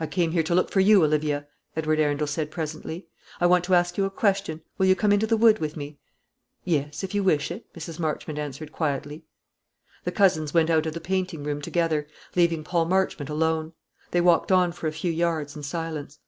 "I 0.00 0.08
came 0.08 0.32
here 0.32 0.42
to 0.42 0.54
look 0.56 0.68
for 0.72 0.80
you, 0.80 1.04
Olivia," 1.04 1.46
Edward 1.76 2.00
Arundel 2.00 2.26
said 2.26 2.50
presently. 2.50 3.06
"I 3.40 3.46
want 3.46 3.62
to 3.66 3.74
ask 3.76 3.96
you 3.96 4.04
a 4.04 4.10
question. 4.10 4.62
Will 4.78 4.86
you 4.86 4.96
come 4.96 5.12
into 5.12 5.28
the 5.28 5.36
wood 5.36 5.60
with 5.60 5.76
me?" 5.76 6.00
"Yes, 6.64 7.04
if 7.04 7.14
you 7.14 7.22
wish 7.22 7.52
it," 7.52 7.72
Mrs. 7.72 8.00
Marchmont 8.00 8.36
answered 8.40 8.72
quietly. 8.72 9.22
The 10.02 10.10
cousins 10.10 10.52
went 10.52 10.70
out 10.70 10.86
of 10.86 10.92
the 10.94 11.00
painting 11.00 11.44
room 11.44 11.62
together, 11.62 12.08
leaving 12.34 12.64
Paul 12.64 12.86
Marchmont 12.86 13.30
alone. 13.30 13.74
They 14.10 14.20
walked 14.20 14.50
on 14.50 14.72
for 14.72 14.88
a 14.88 14.92
few 14.92 15.12
yards 15.12 15.54
in 15.54 15.62
silence. 15.62 16.18